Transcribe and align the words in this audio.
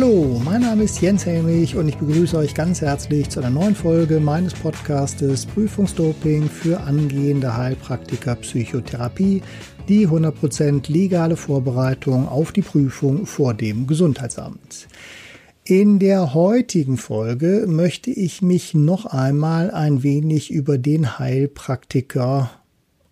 Hallo, 0.00 0.40
mein 0.44 0.60
Name 0.60 0.84
ist 0.84 1.00
Jens 1.00 1.26
Helmich 1.26 1.74
und 1.74 1.88
ich 1.88 1.96
begrüße 1.96 2.38
euch 2.38 2.54
ganz 2.54 2.82
herzlich 2.82 3.30
zu 3.30 3.40
einer 3.40 3.50
neuen 3.50 3.74
Folge 3.74 4.20
meines 4.20 4.54
Podcastes 4.54 5.44
Prüfungsdoping 5.44 6.48
für 6.48 6.78
angehende 6.78 7.56
Heilpraktiker 7.56 8.36
Psychotherapie, 8.36 9.42
die 9.88 10.06
100% 10.06 10.88
legale 10.88 11.36
Vorbereitung 11.36 12.28
auf 12.28 12.52
die 12.52 12.62
Prüfung 12.62 13.26
vor 13.26 13.54
dem 13.54 13.88
Gesundheitsamt. 13.88 14.86
In 15.64 15.98
der 15.98 16.32
heutigen 16.32 16.96
Folge 16.96 17.64
möchte 17.66 18.12
ich 18.12 18.40
mich 18.40 18.74
noch 18.74 19.04
einmal 19.04 19.72
ein 19.72 20.04
wenig 20.04 20.52
über 20.52 20.78
den 20.78 21.18
Heilpraktiker 21.18 22.52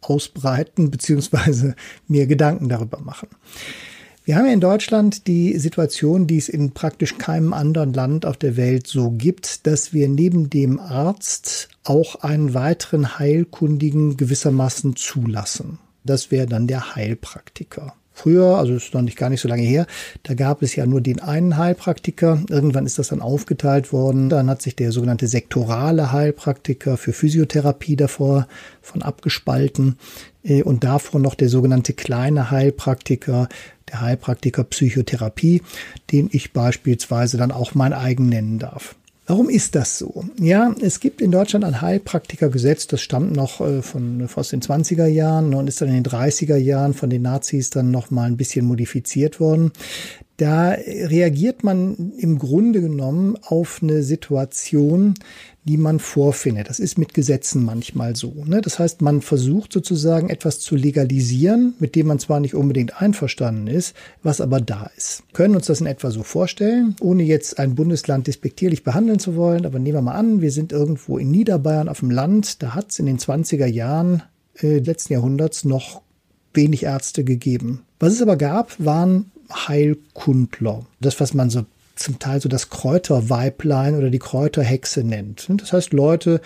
ausbreiten 0.03 0.93
bzw. 0.93 1.73
mir 2.07 2.29
Gedanken 2.29 2.69
darüber 2.69 3.01
machen. 3.01 3.27
Wir 4.27 4.35
haben 4.35 4.47
ja 4.47 4.53
in 4.53 4.61
Deutschland 4.61 5.29
die 5.29 5.57
Situation, 5.57 6.27
die 6.27 6.39
es 6.39 6.49
in 6.49 6.73
praktisch 6.73 7.17
keinem 7.17 7.53
anderen 7.53 7.93
Land 7.93 8.27
auf 8.27 8.37
der 8.37 8.57
Welt 8.57 8.89
so 8.89 9.13
gibt, 9.13 9.69
dass 9.69 9.93
wir 9.93 10.09
neben 10.09 10.51
dem 10.51 10.81
Arzt 10.81 11.69
auch 11.85 12.17
einen 12.17 12.53
weiteren 12.53 13.21
Heilkundigen 13.21 14.17
gewissermaßen 14.17 14.97
zulassen. 14.97 15.79
Das 16.03 16.33
wäre 16.33 16.47
dann 16.47 16.67
der 16.67 16.97
Heilpraktiker. 16.97 17.95
Früher, 18.13 18.57
also 18.57 18.75
ist 18.75 18.95
noch 18.95 19.03
nicht 19.03 19.19
gar 19.19 19.29
nicht 19.29 19.43
so 19.43 19.49
lange 19.49 19.63
her, 19.63 19.87
da 20.23 20.35
gab 20.35 20.63
es 20.63 20.75
ja 20.75 20.87
nur 20.87 21.03
den 21.03 21.21
einen 21.21 21.57
Heilpraktiker. 21.57 22.43
Irgendwann 22.49 22.87
ist 22.87 22.99
das 22.99 23.09
dann 23.09 23.21
aufgeteilt 23.21 23.93
worden. 23.93 24.29
Dann 24.29 24.51
hat 24.51 24.61
sich 24.61 24.75
der 24.75 24.91
sogenannte 24.91 25.29
sektorale 25.29 26.11
Heilpraktiker 26.11 26.97
für 26.97 27.13
Physiotherapie 27.13 27.95
davor 27.95 28.49
von 28.81 29.03
abgespalten 29.03 29.99
und 30.65 30.85
davor 30.85 31.21
noch 31.21 31.35
der 31.35 31.49
sogenannte 31.49 31.93
kleine 31.93 32.51
Heilpraktiker, 32.51 33.49
der 33.89 34.01
Heilpraktiker 34.01 34.65
Psychotherapie, 34.65 35.63
den 36.13 36.29
ich 36.33 36.53
beispielsweise 36.53 37.37
dann 37.37 37.53
auch 37.53 37.75
mein 37.75 37.93
eigen 37.93 38.29
nennen 38.29 38.59
darf. 38.59 38.95
Warum 39.29 39.49
ist 39.49 39.75
das 39.75 39.99
so? 39.99 40.25
Ja, 40.39 40.73
es 40.81 41.01
gibt 41.01 41.21
in 41.21 41.33
Deutschland 41.33 41.65
ein 41.65 41.81
Heilpraktikergesetz, 41.81 42.87
das 42.87 43.01
stammt 43.01 43.35
noch 43.35 43.61
äh, 43.61 43.83
von 43.83 44.29
aus 44.33 44.51
den 44.51 44.63
20er 44.63 45.07
Jahren 45.07 45.53
und 45.53 45.67
ist 45.67 45.81
dann 45.81 45.89
in 45.89 46.05
den 46.05 46.05
30er 46.05 46.57
Jahren 46.57 46.95
von 46.95 47.11
den 47.11 47.23
Nazis 47.23 47.71
dann 47.71 47.91
noch 47.91 48.13
mal 48.13 48.29
ein 48.29 48.37
bisschen 48.37 48.67
modifiziert 48.67 49.41
worden. 49.41 49.73
Da 50.39 50.71
reagiert 50.71 51.65
man 51.65 52.13
im 52.19 52.39
Grunde 52.39 52.83
genommen 52.83 53.39
auf 53.47 53.81
eine 53.83 54.03
Situation, 54.03 55.15
die 55.65 55.79
man 55.79 55.99
vorfindet. 55.99 56.69
Das 56.69 56.79
ist 56.79 56.99
mit 56.99 57.15
Gesetzen 57.15 57.65
manchmal 57.65 58.15
so. 58.17 58.45
Ne? 58.45 58.61
Das 58.61 58.79
heißt, 58.79 59.01
man 59.01 59.23
versucht 59.23 59.73
sozusagen 59.73 60.29
etwas 60.29 60.61
zu 60.61 60.77
legalisieren, 60.77 61.75
mit 61.81 61.95
dem 61.97 62.07
man 62.07 62.19
zwar 62.19 62.41
nicht 62.41 62.55
unbedingt 62.55 63.01
einverstanden 63.01 63.67
ist, 63.67 63.97
was 64.23 64.41
aber 64.41 64.61
da 64.61 64.91
ist. 64.97 65.25
Wir 65.29 65.35
können 65.35 65.57
uns 65.57 65.67
das 65.67 65.81
in 65.81 65.87
etwa 65.87 66.11
so 66.11 66.23
vorstellen, 66.23 66.95
ohne 67.01 67.23
jetzt 67.23 67.59
ein 67.59 67.75
Bundesland 67.75 68.27
despektierlich 68.27 68.85
behandeln 68.85 69.19
zu 69.19 69.37
wollen, 69.37 69.65
aber 69.65 69.79
nehmen 69.79 69.97
wir 69.97 70.03
mal 70.03 70.13
an, 70.13 70.43
wir 70.43 70.53
sind 70.53 70.71
irgendwo 70.71 71.19
in 71.19 71.31
Niederbayern 71.31 71.89
auf 71.89 72.01
dem 72.01 72.11
Land, 72.11 72.63
da 72.63 72.75
hat 72.75 72.91
es 72.91 72.99
in 72.99 73.07
den 73.07 73.19
20er 73.19 73.67
Jahren 73.67 74.23
äh, 74.61 74.79
letzten 74.79 75.15
Jahrhunderts 75.15 75.65
noch 75.65 76.03
wenig 76.55 76.85
Ärzte 76.85 77.25
gegeben. 77.25 77.83
Was 77.99 78.13
es 78.13 78.23
aber 78.23 78.37
gab, 78.37 78.77
waren 78.79 79.33
Heilkundler. 79.51 80.85
Das, 81.01 81.21
was 81.21 81.35
man 81.35 81.51
so 81.51 81.65
zum 81.97 82.19
Teil 82.19 82.41
so 82.41 82.49
das 82.49 82.69
Kräuterweiblein 82.69 83.97
oder 83.97 84.11
die 84.11 84.19
Kräuterhexe 84.19 85.03
nennt. 85.03 85.49
Das 85.57 85.73
heißt 85.73 85.93
Leute, 85.93 86.41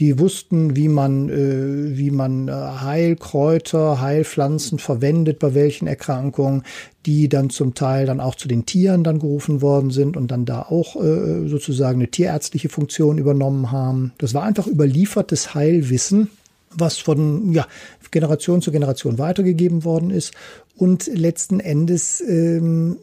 die 0.00 0.18
wussten, 0.18 0.76
wie 0.76 0.88
man, 0.88 1.28
äh, 1.30 1.96
wie 1.96 2.10
man 2.10 2.48
äh, 2.48 2.52
Heilkräuter, 2.52 4.00
Heilpflanzen 4.00 4.78
verwendet, 4.78 5.38
bei 5.38 5.54
welchen 5.54 5.86
Erkrankungen, 5.86 6.64
die 7.06 7.28
dann 7.28 7.50
zum 7.50 7.74
Teil 7.74 8.06
dann 8.06 8.20
auch 8.20 8.34
zu 8.34 8.48
den 8.48 8.66
Tieren 8.66 9.04
dann 9.04 9.20
gerufen 9.20 9.62
worden 9.62 9.90
sind 9.90 10.16
und 10.16 10.30
dann 10.30 10.44
da 10.44 10.62
auch 10.62 10.96
äh, 10.96 11.46
sozusagen 11.46 12.00
eine 12.00 12.10
tierärztliche 12.10 12.68
Funktion 12.68 13.18
übernommen 13.18 13.70
haben. 13.70 14.12
Das 14.18 14.34
war 14.34 14.42
einfach 14.42 14.66
überliefertes 14.66 15.54
Heilwissen 15.54 16.30
was 16.78 16.98
von 16.98 17.52
ja, 17.52 17.66
Generation 18.10 18.62
zu 18.62 18.72
Generation 18.72 19.18
weitergegeben 19.18 19.84
worden 19.84 20.10
ist 20.10 20.32
und 20.76 21.06
letzten 21.06 21.60
Endes 21.60 22.20
ähm, 22.20 22.98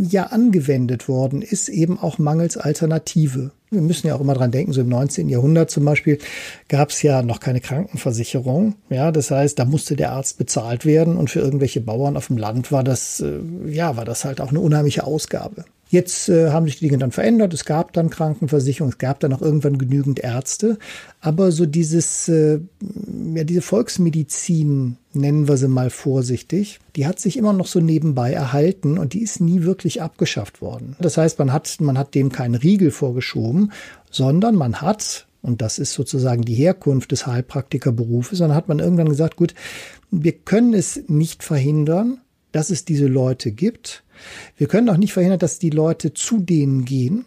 ja 0.00 0.24
angewendet 0.24 1.08
worden 1.08 1.42
ist, 1.42 1.68
eben 1.68 1.98
auch 1.98 2.18
mangels 2.18 2.56
Alternative. 2.56 3.50
Wir 3.70 3.80
müssen 3.80 4.06
ja 4.06 4.14
auch 4.14 4.20
immer 4.20 4.34
dran 4.34 4.50
denken, 4.50 4.72
so 4.72 4.82
im 4.82 4.88
19. 4.88 5.28
Jahrhundert 5.28 5.70
zum 5.70 5.84
Beispiel 5.84 6.18
gab 6.68 6.90
es 6.90 7.02
ja 7.02 7.22
noch 7.22 7.40
keine 7.40 7.60
Krankenversicherung. 7.60 8.74
Ja, 8.90 9.12
das 9.12 9.30
heißt, 9.30 9.58
da 9.58 9.64
musste 9.64 9.96
der 9.96 10.12
Arzt 10.12 10.38
bezahlt 10.38 10.84
werden 10.84 11.16
und 11.16 11.30
für 11.30 11.40
irgendwelche 11.40 11.80
Bauern 11.80 12.16
auf 12.16 12.26
dem 12.26 12.36
Land 12.36 12.72
war 12.72 12.84
das, 12.84 13.20
äh, 13.20 13.40
ja, 13.66 13.96
war 13.96 14.04
das 14.04 14.24
halt 14.24 14.40
auch 14.40 14.50
eine 14.50 14.60
unheimliche 14.60 15.04
Ausgabe. 15.04 15.64
Jetzt 15.92 16.30
äh, 16.30 16.48
haben 16.48 16.64
sich 16.64 16.78
die 16.78 16.86
Dinge 16.86 16.96
dann 16.96 17.12
verändert. 17.12 17.52
Es 17.52 17.66
gab 17.66 17.92
dann 17.92 18.08
Krankenversicherung, 18.08 18.92
es 18.92 18.96
gab 18.96 19.20
dann 19.20 19.34
auch 19.34 19.42
irgendwann 19.42 19.76
genügend 19.76 20.20
Ärzte. 20.20 20.78
Aber 21.20 21.52
so 21.52 21.66
dieses, 21.66 22.30
äh, 22.30 22.60
ja, 23.34 23.44
diese 23.44 23.60
Volksmedizin, 23.60 24.96
nennen 25.12 25.48
wir 25.48 25.58
sie 25.58 25.68
mal 25.68 25.90
vorsichtig, 25.90 26.80
die 26.96 27.06
hat 27.06 27.20
sich 27.20 27.36
immer 27.36 27.52
noch 27.52 27.66
so 27.66 27.78
nebenbei 27.78 28.32
erhalten 28.32 28.96
und 28.96 29.12
die 29.12 29.20
ist 29.20 29.42
nie 29.42 29.64
wirklich 29.64 30.00
abgeschafft 30.00 30.62
worden. 30.62 30.96
Das 30.98 31.18
heißt, 31.18 31.38
man 31.38 31.52
hat, 31.52 31.76
man 31.80 31.98
hat 31.98 32.14
dem 32.14 32.32
keinen 32.32 32.54
Riegel 32.54 32.90
vorgeschoben, 32.90 33.70
sondern 34.10 34.54
man 34.54 34.80
hat 34.80 35.26
und 35.42 35.60
das 35.60 35.78
ist 35.78 35.92
sozusagen 35.92 36.42
die 36.42 36.54
Herkunft 36.54 37.12
des 37.12 37.26
Heilpraktikerberufes. 37.26 38.38
Dann 38.38 38.54
hat 38.54 38.68
man 38.68 38.78
irgendwann 38.78 39.10
gesagt, 39.10 39.36
gut, 39.36 39.54
wir 40.10 40.32
können 40.32 40.72
es 40.72 41.02
nicht 41.08 41.42
verhindern, 41.42 42.21
dass 42.52 42.70
es 42.70 42.84
diese 42.84 43.06
Leute 43.06 43.52
gibt. 43.52 44.04
Wir 44.56 44.68
können 44.68 44.88
auch 44.88 44.96
nicht 44.96 45.12
verhindern, 45.12 45.38
dass 45.38 45.58
die 45.58 45.70
Leute 45.70 46.14
zu 46.14 46.38
denen 46.38 46.84
gehen. 46.84 47.24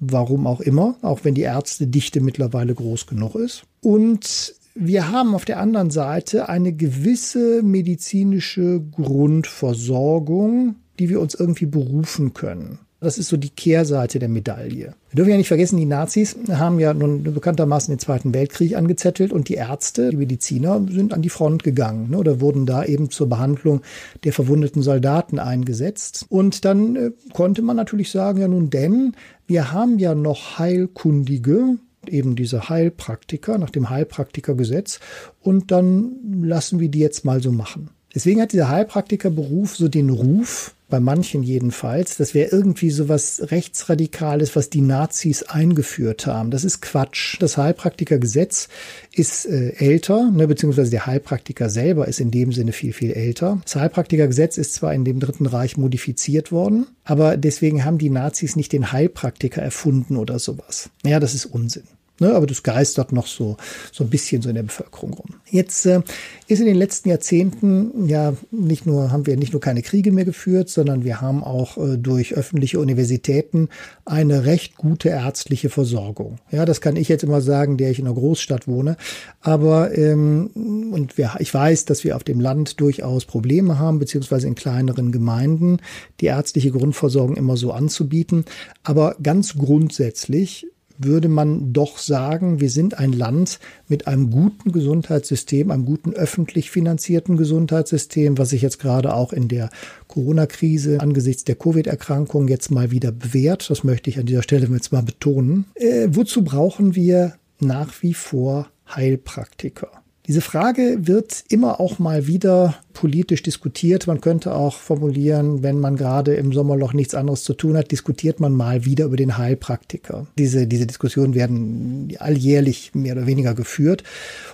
Warum 0.00 0.46
auch 0.46 0.60
immer, 0.60 0.96
auch 1.02 1.20
wenn 1.22 1.34
die 1.34 1.42
Ärztedichte 1.42 2.20
mittlerweile 2.20 2.74
groß 2.74 3.06
genug 3.06 3.36
ist. 3.36 3.62
Und 3.80 4.54
wir 4.74 5.10
haben 5.10 5.34
auf 5.34 5.44
der 5.44 5.60
anderen 5.60 5.90
Seite 5.90 6.48
eine 6.48 6.72
gewisse 6.72 7.62
medizinische 7.62 8.82
Grundversorgung, 8.90 10.74
die 10.98 11.08
wir 11.08 11.20
uns 11.20 11.34
irgendwie 11.34 11.66
berufen 11.66 12.34
können. 12.34 12.80
Das 13.04 13.18
ist 13.18 13.28
so 13.28 13.36
die 13.36 13.50
Kehrseite 13.50 14.18
der 14.18 14.28
Medaille. 14.28 14.94
Wir 15.10 15.16
dürfen 15.16 15.30
ja 15.30 15.36
nicht 15.36 15.48
vergessen, 15.48 15.76
die 15.76 15.84
Nazis 15.84 16.36
haben 16.50 16.80
ja 16.80 16.94
nun 16.94 17.22
bekanntermaßen 17.22 17.92
den 17.92 17.98
Zweiten 17.98 18.32
Weltkrieg 18.32 18.76
angezettelt 18.76 19.32
und 19.32 19.48
die 19.48 19.54
Ärzte, 19.54 20.10
die 20.10 20.16
Mediziner 20.16 20.84
sind 20.90 21.12
an 21.12 21.22
die 21.22 21.28
Front 21.28 21.62
gegangen 21.62 22.10
ne, 22.10 22.18
oder 22.18 22.40
wurden 22.40 22.66
da 22.66 22.84
eben 22.84 23.10
zur 23.10 23.28
Behandlung 23.28 23.82
der 24.24 24.32
verwundeten 24.32 24.82
Soldaten 24.82 25.38
eingesetzt. 25.38 26.26
Und 26.30 26.64
dann 26.64 26.96
äh, 26.96 27.10
konnte 27.32 27.62
man 27.62 27.76
natürlich 27.76 28.10
sagen, 28.10 28.40
ja 28.40 28.48
nun 28.48 28.70
denn, 28.70 29.12
wir 29.46 29.70
haben 29.70 29.98
ja 29.98 30.14
noch 30.14 30.58
Heilkundige, 30.58 31.76
eben 32.08 32.36
diese 32.36 32.68
Heilpraktiker 32.68 33.58
nach 33.58 33.70
dem 33.70 33.90
Heilpraktikergesetz 33.90 35.00
und 35.40 35.70
dann 35.70 36.42
lassen 36.42 36.80
wir 36.80 36.88
die 36.88 37.00
jetzt 37.00 37.24
mal 37.24 37.42
so 37.42 37.52
machen. 37.52 37.90
Deswegen 38.14 38.40
hat 38.40 38.52
dieser 38.52 38.68
Heilpraktikerberuf 38.68 39.76
so 39.76 39.88
den 39.88 40.10
Ruf, 40.10 40.74
bei 40.94 41.00
manchen 41.00 41.42
jedenfalls, 41.42 42.16
das 42.18 42.34
wäre 42.34 42.50
irgendwie 42.50 42.90
so 42.90 43.08
was 43.08 43.50
Rechtsradikales, 43.50 44.54
was 44.54 44.70
die 44.70 44.80
Nazis 44.80 45.42
eingeführt 45.42 46.26
haben. 46.26 46.52
Das 46.52 46.62
ist 46.62 46.82
Quatsch. 46.82 47.36
Das 47.40 47.56
Heilpraktikergesetz 47.56 48.68
ist 49.10 49.46
äh, 49.46 49.70
älter, 49.78 50.30
ne, 50.30 50.46
beziehungsweise 50.46 50.92
der 50.92 51.06
Heilpraktiker 51.06 51.68
selber 51.68 52.06
ist 52.06 52.20
in 52.20 52.30
dem 52.30 52.52
Sinne 52.52 52.70
viel, 52.70 52.92
viel 52.92 53.12
älter. 53.12 53.60
Das 53.64 53.74
Heilpraktikergesetz 53.74 54.56
ist 54.56 54.74
zwar 54.74 54.94
in 54.94 55.04
dem 55.04 55.18
Dritten 55.18 55.46
Reich 55.46 55.76
modifiziert 55.76 56.52
worden, 56.52 56.86
aber 57.02 57.36
deswegen 57.36 57.84
haben 57.84 57.98
die 57.98 58.10
Nazis 58.10 58.54
nicht 58.54 58.72
den 58.72 58.92
Heilpraktiker 58.92 59.62
erfunden 59.62 60.16
oder 60.16 60.38
sowas. 60.38 60.90
Ja, 61.04 61.18
das 61.18 61.34
ist 61.34 61.46
Unsinn. 61.46 61.84
Ne, 62.20 62.32
aber 62.32 62.46
das 62.46 62.62
geistert 62.62 63.10
noch 63.10 63.26
so, 63.26 63.56
so 63.90 64.04
ein 64.04 64.10
bisschen 64.10 64.40
so 64.40 64.48
in 64.48 64.54
der 64.54 64.62
Bevölkerung 64.62 65.14
rum. 65.14 65.30
Jetzt 65.50 65.84
äh, 65.84 66.00
ist 66.46 66.60
in 66.60 66.66
den 66.66 66.76
letzten 66.76 67.08
Jahrzehnten 67.08 68.06
ja 68.06 68.34
nicht 68.52 68.86
nur, 68.86 69.10
haben 69.10 69.26
wir 69.26 69.36
nicht 69.36 69.52
nur 69.52 69.60
keine 69.60 69.82
Kriege 69.82 70.12
mehr 70.12 70.24
geführt, 70.24 70.68
sondern 70.68 71.02
wir 71.02 71.20
haben 71.20 71.42
auch 71.42 71.76
äh, 71.76 71.98
durch 71.98 72.34
öffentliche 72.34 72.78
Universitäten 72.78 73.68
eine 74.04 74.44
recht 74.44 74.76
gute 74.76 75.08
ärztliche 75.08 75.70
Versorgung. 75.70 76.38
Ja, 76.52 76.64
das 76.64 76.80
kann 76.80 76.94
ich 76.94 77.08
jetzt 77.08 77.24
immer 77.24 77.40
sagen, 77.40 77.78
der 77.78 77.90
ich 77.90 77.98
in 77.98 78.06
einer 78.06 78.14
Großstadt 78.14 78.68
wohne. 78.68 78.96
Aber 79.40 79.98
ähm, 79.98 80.90
und 80.92 81.18
wir, 81.18 81.34
ich 81.40 81.52
weiß, 81.52 81.84
dass 81.84 82.04
wir 82.04 82.14
auf 82.14 82.22
dem 82.22 82.38
Land 82.38 82.80
durchaus 82.80 83.24
Probleme 83.24 83.80
haben, 83.80 83.98
beziehungsweise 83.98 84.46
in 84.46 84.54
kleineren 84.54 85.10
Gemeinden 85.10 85.78
die 86.20 86.26
ärztliche 86.26 86.70
Grundversorgung 86.70 87.36
immer 87.36 87.56
so 87.56 87.72
anzubieten. 87.72 88.44
Aber 88.84 89.16
ganz 89.20 89.54
grundsätzlich 89.58 90.68
würde 90.98 91.28
man 91.28 91.72
doch 91.72 91.98
sagen, 91.98 92.60
wir 92.60 92.70
sind 92.70 92.98
ein 92.98 93.12
Land 93.12 93.58
mit 93.88 94.06
einem 94.06 94.30
guten 94.30 94.72
Gesundheitssystem, 94.72 95.70
einem 95.70 95.84
guten 95.84 96.12
öffentlich 96.12 96.70
finanzierten 96.70 97.36
Gesundheitssystem, 97.36 98.38
was 98.38 98.50
sich 98.50 98.62
jetzt 98.62 98.78
gerade 98.78 99.14
auch 99.14 99.32
in 99.32 99.48
der 99.48 99.70
Corona-Krise 100.08 101.00
angesichts 101.00 101.44
der 101.44 101.56
Covid-Erkrankung 101.56 102.48
jetzt 102.48 102.70
mal 102.70 102.90
wieder 102.90 103.12
bewährt. 103.12 103.68
Das 103.70 103.84
möchte 103.84 104.10
ich 104.10 104.18
an 104.18 104.26
dieser 104.26 104.42
Stelle 104.42 104.66
jetzt 104.68 104.92
mal 104.92 105.02
betonen. 105.02 105.66
Äh, 105.74 106.08
wozu 106.10 106.44
brauchen 106.44 106.94
wir 106.94 107.34
nach 107.60 108.02
wie 108.02 108.14
vor 108.14 108.68
Heilpraktiker? 108.94 110.03
Diese 110.26 110.40
Frage 110.40 111.00
wird 111.02 111.44
immer 111.50 111.80
auch 111.80 111.98
mal 111.98 112.26
wieder 112.26 112.76
politisch 112.94 113.42
diskutiert. 113.42 114.06
Man 114.06 114.22
könnte 114.22 114.54
auch 114.54 114.78
formulieren, 114.78 115.62
wenn 115.62 115.78
man 115.78 115.96
gerade 115.96 116.34
im 116.34 116.50
Sommerloch 116.50 116.94
nichts 116.94 117.14
anderes 117.14 117.44
zu 117.44 117.52
tun 117.52 117.76
hat, 117.76 117.92
diskutiert 117.92 118.40
man 118.40 118.54
mal 118.54 118.86
wieder 118.86 119.04
über 119.04 119.18
den 119.18 119.36
Heilpraktiker. 119.36 120.26
Diese, 120.38 120.66
diese 120.66 120.86
Diskussionen 120.86 121.34
werden 121.34 122.14
alljährlich 122.18 122.94
mehr 122.94 123.14
oder 123.16 123.26
weniger 123.26 123.52
geführt. 123.52 124.02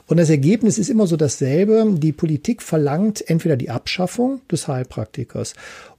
Und 0.08 0.16
das 0.16 0.28
Ergebnis 0.28 0.76
ist 0.76 0.90
immer 0.90 1.06
so 1.06 1.16
dasselbe. 1.16 1.86
Die 1.98 2.12
Politik 2.12 2.62
verlangt 2.62 3.28
entweder 3.30 3.56
die 3.56 3.70
Abschaffung 3.70 4.40
des 4.50 4.66
Heilpraktikers 4.66 5.54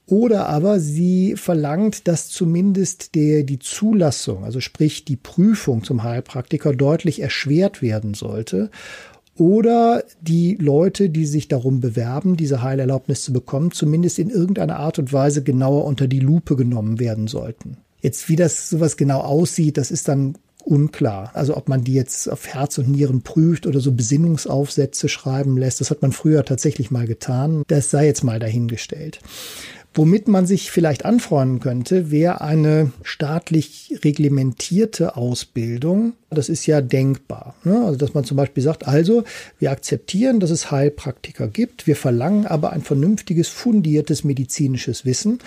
oder 0.05 0.49
aber 0.49 0.81
sie 0.81 1.35
verlangt, 1.37 2.09
dass 2.09 2.27
zumindest 2.27 3.15
der, 3.15 3.43
die 3.43 3.59
Zulassung, 3.59 4.43
also 4.43 4.59
sprich 4.59 5.05
die 5.05 5.15
Prüfung 5.15 5.85
zum 5.85 6.03
Heilpraktiker 6.03 6.73
deutlich 6.73 7.21
erschwert 7.21 7.81
werden 7.81 8.13
sollte 8.13 8.69
oder 9.37 10.03
die 10.21 10.55
Leute, 10.55 11.09
die 11.09 11.25
sich 11.25 11.47
darum 11.47 11.79
bewerben, 11.79 12.37
diese 12.37 12.61
Heilerlaubnis 12.61 13.23
zu 13.23 13.33
bekommen, 13.33 13.71
zumindest 13.71 14.19
in 14.19 14.29
irgendeiner 14.29 14.77
Art 14.77 14.99
und 14.99 15.13
Weise 15.13 15.43
genauer 15.43 15.85
unter 15.85 16.07
die 16.07 16.19
Lupe 16.19 16.55
genommen 16.55 16.99
werden 16.99 17.27
sollten. 17.27 17.77
Jetzt, 18.01 18.29
wie 18.29 18.35
das 18.35 18.69
sowas 18.69 18.97
genau 18.97 19.21
aussieht, 19.21 19.77
das 19.77 19.91
ist 19.91 20.07
dann 20.07 20.35
unklar. 20.63 21.31
Also 21.33 21.57
ob 21.57 21.69
man 21.69 21.83
die 21.83 21.93
jetzt 21.93 22.29
auf 22.29 22.47
Herz 22.47 22.77
und 22.77 22.89
Nieren 22.89 23.21
prüft 23.21 23.67
oder 23.67 23.79
so 23.79 23.91
Besinnungsaufsätze 23.91 25.09
schreiben 25.09 25.57
lässt, 25.57 25.81
das 25.81 25.91
hat 25.91 26.01
man 26.01 26.11
früher 26.11 26.45
tatsächlich 26.45 26.91
mal 26.91 27.07
getan. 27.07 27.63
Das 27.67 27.89
sei 27.89 28.05
jetzt 28.05 28.23
mal 28.23 28.39
dahingestellt. 28.39 29.19
Womit 29.93 30.29
man 30.29 30.45
sich 30.45 30.71
vielleicht 30.71 31.03
anfreunden 31.03 31.59
könnte, 31.59 32.11
wäre 32.11 32.39
eine 32.39 32.93
staatlich 33.03 33.99
reglementierte 34.05 35.17
Ausbildung. 35.17 36.13
Das 36.29 36.47
ist 36.47 36.65
ja 36.65 36.79
denkbar. 36.79 37.55
Ne? 37.65 37.83
Also, 37.85 37.97
dass 37.97 38.13
man 38.13 38.23
zum 38.23 38.37
Beispiel 38.37 38.63
sagt, 38.63 38.87
also, 38.87 39.25
wir 39.59 39.69
akzeptieren, 39.69 40.39
dass 40.39 40.49
es 40.49 40.71
Heilpraktiker 40.71 41.49
gibt. 41.49 41.87
Wir 41.87 41.97
verlangen 41.97 42.45
aber 42.45 42.71
ein 42.71 42.83
vernünftiges, 42.83 43.49
fundiertes 43.49 44.23
medizinisches 44.23 45.03
Wissen. 45.03 45.39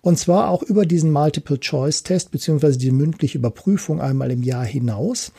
Und 0.00 0.16
zwar 0.16 0.50
auch 0.50 0.62
über 0.62 0.86
diesen 0.86 1.10
Multiple-Choice-Test 1.10 2.30
beziehungsweise 2.30 2.78
die 2.78 2.92
mündliche 2.92 3.38
Überprüfung 3.38 4.00
einmal 4.00 4.30
im 4.30 4.44
Jahr 4.44 4.64
hinaus. 4.64 5.32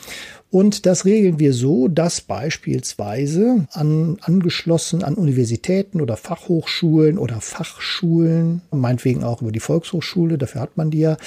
Und 0.51 0.87
das 0.87 1.05
regeln 1.05 1.37
wir 1.37 1.53
so, 1.53 1.87
dass 1.87 2.21
beispielsweise 2.21 3.67
an, 3.71 4.17
angeschlossen 4.21 5.03
an 5.03 5.13
Universitäten 5.13 6.01
oder 6.01 6.17
Fachhochschulen 6.17 7.19
oder 7.19 7.39
Fachschulen, 7.39 8.61
meinetwegen 8.71 9.23
auch 9.23 9.43
über 9.43 9.51
die 9.51 9.59
Volkshochschule, 9.59 10.39
dafür 10.39 10.61
hat 10.61 10.75
man 10.75 10.89
die 10.89 10.99
ja, 10.99 11.17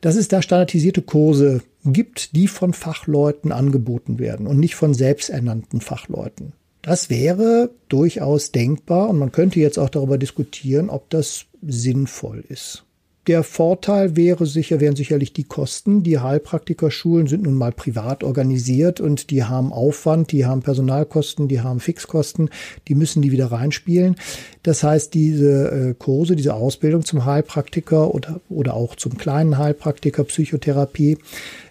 dass 0.00 0.16
es 0.16 0.28
da 0.28 0.40
standardisierte 0.40 1.02
Kurse 1.02 1.60
gibt, 1.84 2.34
die 2.34 2.48
von 2.48 2.72
Fachleuten 2.72 3.52
angeboten 3.52 4.18
werden 4.18 4.46
und 4.46 4.58
nicht 4.58 4.74
von 4.74 4.94
selbsternannten 4.94 5.82
Fachleuten. 5.82 6.54
Das 6.80 7.10
wäre 7.10 7.70
durchaus 7.88 8.52
denkbar 8.52 9.10
und 9.10 9.18
man 9.18 9.32
könnte 9.32 9.60
jetzt 9.60 9.78
auch 9.78 9.90
darüber 9.90 10.16
diskutieren, 10.16 10.88
ob 10.88 11.10
das 11.10 11.44
sinnvoll 11.60 12.42
ist. 12.48 12.84
Der 13.28 13.44
Vorteil 13.44 14.16
wäre 14.16 14.46
sicher, 14.46 14.80
wären 14.80 14.96
sicherlich 14.96 15.32
die 15.32 15.44
Kosten. 15.44 16.02
Die 16.02 16.18
Heilpraktikerschulen 16.18 17.28
sind 17.28 17.44
nun 17.44 17.54
mal 17.54 17.70
privat 17.70 18.24
organisiert 18.24 19.00
und 19.00 19.30
die 19.30 19.44
haben 19.44 19.72
Aufwand, 19.72 20.32
die 20.32 20.44
haben 20.44 20.62
Personalkosten, 20.62 21.46
die 21.46 21.60
haben 21.60 21.78
Fixkosten, 21.78 22.50
die 22.88 22.96
müssen 22.96 23.22
die 23.22 23.30
wieder 23.30 23.52
reinspielen. 23.52 24.16
Das 24.64 24.82
heißt, 24.82 25.14
diese 25.14 25.70
äh, 25.70 25.94
Kurse, 25.94 26.34
diese 26.34 26.54
Ausbildung 26.54 27.04
zum 27.04 27.24
Heilpraktiker 27.24 28.12
oder, 28.12 28.40
oder 28.48 28.74
auch 28.74 28.96
zum 28.96 29.16
kleinen 29.16 29.56
Heilpraktiker 29.56 30.24
Psychotherapie 30.24 31.18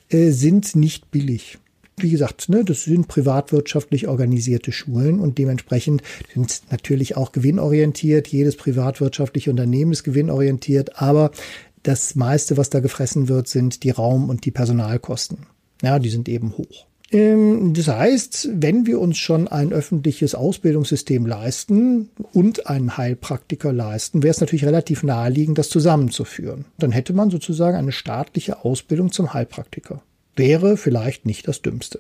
äh, 0.10 0.30
sind 0.32 0.74
nicht 0.76 1.12
billig 1.12 1.58
wie 2.02 2.10
gesagt, 2.10 2.50
ne, 2.50 2.64
das 2.64 2.84
sind 2.84 3.08
privatwirtschaftlich 3.08 4.08
organisierte 4.08 4.72
Schulen 4.72 5.20
und 5.20 5.38
dementsprechend 5.38 6.02
sind 6.34 6.62
natürlich 6.70 7.18
auch 7.18 7.32
gewinnorientiert. 7.32 8.28
Jedes 8.28 8.56
privatwirtschaftliche 8.56 9.50
Unternehmen 9.50 9.92
ist 9.92 10.04
gewinnorientiert, 10.04 11.02
aber 11.02 11.32
das 11.84 12.16
meiste, 12.16 12.58
was 12.58 12.70
da 12.70 12.80
gefressen 12.80 13.28
wird, 13.28 13.48
sind 13.48 13.84
die 13.84 13.90
Raum- 13.90 14.30
und 14.30 14.46
die 14.46 14.52
Personalkosten. 14.52 15.40
Ja, 15.82 16.00
die 16.00 16.10
sind 16.10 16.30
eben 16.30 16.58
hoch. 16.58 16.86
Ähm, 17.12 17.74
das 17.74 17.88
heißt, 17.88 18.50
wenn 18.54 18.86
wir 18.86 19.00
uns 19.00 19.18
schon 19.18 19.48
ein 19.48 19.74
öffentliches 19.74 20.36
Ausbildungssystem 20.36 21.26
leisten 21.26 22.10
und 22.34 22.68
einen 22.68 22.98
Heilpraktiker 22.98 23.74
leisten, 23.74 24.24
wäre 24.24 24.32
es 24.32 24.40
natürlich 24.40 24.66
relativ 24.66 25.04
naheliegend, 25.04 25.58
das 25.58 25.70
zusammenzuführen. 25.70 26.66
Dann 26.78 26.92
hätte 26.92 27.14
man 27.14 27.30
sozusagen 27.30 27.78
eine 27.78 27.92
staatliche 27.92 28.64
Ausbildung 28.64 29.12
zum 29.12 29.34
Heilpraktiker 29.34 30.02
wäre 30.36 30.78
vielleicht 30.78 31.26
nicht 31.26 31.48
das 31.48 31.62
Dümmste. 31.62 32.00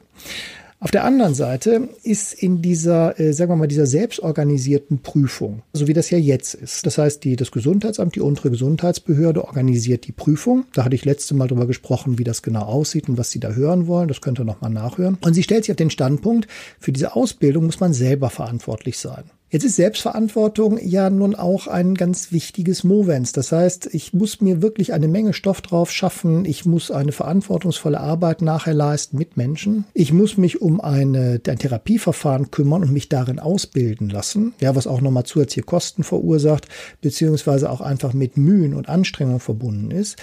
Auf 0.83 0.89
der 0.89 1.04
anderen 1.04 1.36
Seite 1.36 1.89
ist 2.01 2.33
in 2.33 2.63
dieser, 2.63 3.19
äh, 3.19 3.33
sagen 3.33 3.51
wir 3.51 3.56
mal, 3.56 3.68
dieser 3.68 3.86
selbstorganisierten 3.86 5.04
Prüfung, 5.04 5.62
so 5.74 5.88
wie 5.88 5.94
das 5.94 6.10
ja 6.10 6.18
jetzt 6.18 6.56
ist. 6.56 6.88
Das 6.88 6.98
heißt, 6.98 7.24
die, 7.24 7.36
das 7.36 7.51
Gesundheitsamt, 7.51 8.16
die 8.16 8.19
untere 8.19 8.50
Gesundheitsbehörde 8.50 9.45
organisiert 9.45 10.07
die 10.07 10.12
Prüfung. 10.12 10.66
Da 10.74 10.83
hatte 10.83 10.95
ich 10.95 11.06
letzte 11.06 11.36
Mal 11.36 11.48
drüber 11.48 11.68
gesprochen, 11.68 12.18
wie 12.18 12.24
das 12.24 12.42
genau 12.42 12.63
aussieht 12.63 13.10
und 13.10 13.19
was 13.19 13.30
Sie 13.30 13.39
da 13.39 13.51
hören 13.51 13.86
wollen. 13.86 14.07
Das 14.07 14.22
könnt 14.22 14.39
ihr 14.39 14.44
nochmal 14.44 14.72
nachhören. 14.72 15.19
Und 15.22 15.36
sie 15.36 15.44
stellt 15.44 15.66
sich 15.66 15.72
auf 15.72 15.78
den 15.78 15.92
Standpunkt, 15.92 16.48
für 16.80 16.92
diese 16.92 17.16
Ausbildung 17.16 17.68
muss 17.68 17.80
man 17.80 17.94
selber 17.94 18.31
verantwortlich 18.31 18.98
sein. 18.98 19.25
Jetzt 19.51 19.65
ist 19.65 19.75
Selbstverantwortung 19.75 20.80
ja 20.81 21.09
nun 21.09 21.36
auch 21.36 21.68
ein 21.68 21.95
ganz 21.95 22.31
wichtiges 22.31 22.86
Movens. 22.86 23.33
Das 23.33 23.51
heißt, 23.51 23.89
ich 23.92 24.13
muss 24.13 24.39
mir 24.39 24.62
wirklich 24.62 24.94
eine 24.94 25.09
Menge 25.09 25.33
Stoff 25.33 25.59
drauf 25.59 25.92
schaffen. 25.92 26.45
Ich 26.45 26.63
muss 26.65 26.89
eine 26.89 27.12
verantwortungsvolle 27.12 28.00
Arbeit 28.00 28.42
nachher 28.42 28.74
leisten 28.74 29.18
mit 29.18 29.36
Menschen. 29.36 29.83
Ich 29.94 30.13
muss 30.13 30.38
mich 30.38 30.62
um 30.62 30.80
eine, 30.80 31.42
ein 31.45 31.59
Therapieverfahren 31.59 32.50
kümmern 32.51 32.83
und 32.83 32.94
mich 32.94 33.09
darin 33.09 33.39
ausbilden 33.39 34.09
lassen. 34.09 34.53
Ja, 34.62 34.74
was 34.77 34.88
auch 34.88 35.01
nochmal 35.01 35.25
zusätzliche 35.25 35.65
Kosten 35.65 36.04
verursacht, 36.04 36.69
beziehungsweise 37.01 37.69
auch 37.69 37.81
einfach 37.81 38.13
mit 38.13 38.38
Mühen 38.38 38.74
und 38.74 38.88
Anstrengungen 38.88 39.42
verbunden 39.42 39.92
ist. 39.92 40.15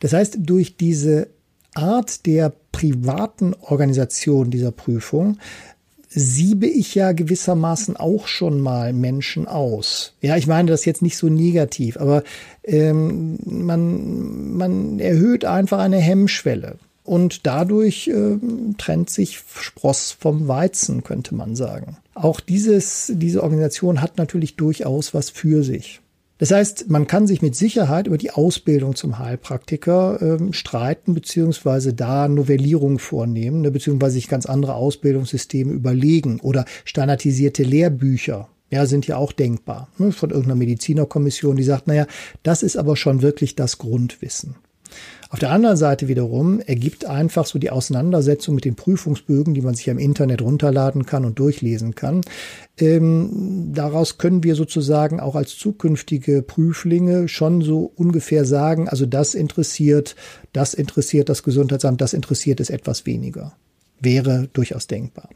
Das 0.00 0.12
heißt, 0.12 0.38
durch 0.40 0.76
diese 0.76 1.28
Art 1.74 2.26
der 2.26 2.52
privaten 2.72 3.54
Organisation 3.54 4.50
dieser 4.50 4.72
Prüfung 4.72 5.38
siebe 6.14 6.66
ich 6.66 6.94
ja 6.94 7.12
gewissermaßen 7.12 7.96
auch 7.96 8.26
schon 8.26 8.60
mal 8.60 8.92
Menschen 8.92 9.46
aus. 9.46 10.14
Ja, 10.20 10.36
ich 10.36 10.46
meine 10.46 10.70
das 10.70 10.84
jetzt 10.84 11.02
nicht 11.02 11.16
so 11.16 11.28
negativ, 11.28 11.96
aber 11.96 12.22
ähm, 12.64 13.38
man, 13.44 14.52
man 14.56 14.98
erhöht 14.98 15.44
einfach 15.44 15.78
eine 15.78 15.98
Hemmschwelle. 15.98 16.76
Und 17.04 17.46
dadurch 17.46 18.08
äh, 18.08 18.36
trennt 18.78 19.10
sich 19.10 19.40
Spross 19.58 20.12
vom 20.12 20.46
Weizen, 20.46 21.02
könnte 21.02 21.34
man 21.34 21.56
sagen. 21.56 21.96
Auch 22.14 22.38
dieses, 22.38 23.10
diese 23.16 23.42
Organisation 23.42 24.00
hat 24.00 24.18
natürlich 24.18 24.54
durchaus 24.56 25.12
was 25.12 25.30
für 25.30 25.64
sich. 25.64 26.01
Das 26.42 26.50
heißt, 26.50 26.90
man 26.90 27.06
kann 27.06 27.28
sich 27.28 27.40
mit 27.40 27.54
Sicherheit 27.54 28.08
über 28.08 28.18
die 28.18 28.32
Ausbildung 28.32 28.96
zum 28.96 29.20
Heilpraktiker 29.20 30.20
ähm, 30.20 30.52
streiten, 30.52 31.14
beziehungsweise 31.14 31.94
da 31.94 32.26
Novellierungen 32.26 32.98
vornehmen, 32.98 33.60
ne, 33.60 33.70
beziehungsweise 33.70 34.14
sich 34.14 34.26
ganz 34.26 34.46
andere 34.46 34.74
Ausbildungssysteme 34.74 35.72
überlegen 35.72 36.40
oder 36.40 36.64
standardisierte 36.84 37.62
Lehrbücher. 37.62 38.48
Ja, 38.72 38.86
sind 38.86 39.06
ja 39.06 39.18
auch 39.18 39.30
denkbar. 39.30 39.86
Ne, 39.98 40.10
von 40.10 40.30
irgendeiner 40.30 40.56
Medizinerkommission, 40.56 41.54
die 41.54 41.62
sagt, 41.62 41.86
naja, 41.86 42.08
das 42.42 42.64
ist 42.64 42.76
aber 42.76 42.96
schon 42.96 43.22
wirklich 43.22 43.54
das 43.54 43.78
Grundwissen. 43.78 44.56
Auf 45.30 45.38
der 45.38 45.50
anderen 45.50 45.78
Seite 45.78 46.08
wiederum 46.08 46.60
ergibt 46.60 47.06
einfach 47.06 47.46
so 47.46 47.58
die 47.58 47.70
Auseinandersetzung 47.70 48.54
mit 48.54 48.66
den 48.66 48.74
Prüfungsbögen, 48.74 49.54
die 49.54 49.62
man 49.62 49.74
sich 49.74 49.88
im 49.88 49.98
Internet 49.98 50.42
runterladen 50.42 51.06
kann 51.06 51.24
und 51.24 51.38
durchlesen 51.38 51.94
kann. 51.94 52.20
Ähm, 52.76 53.70
daraus 53.72 54.18
können 54.18 54.44
wir 54.44 54.54
sozusagen 54.54 55.20
auch 55.20 55.34
als 55.34 55.56
zukünftige 55.56 56.42
Prüflinge 56.42 57.28
schon 57.28 57.62
so 57.62 57.92
ungefähr 57.96 58.44
sagen, 58.44 58.90
also 58.90 59.06
das 59.06 59.34
interessiert, 59.34 60.16
das 60.52 60.74
interessiert 60.74 61.30
das 61.30 61.42
Gesundheitsamt, 61.42 62.02
das 62.02 62.12
interessiert 62.12 62.60
es 62.60 62.68
etwas 62.68 63.06
weniger 63.06 63.54
wäre 64.04 64.48
durchaus 64.52 64.88
denkbar. 64.88 65.28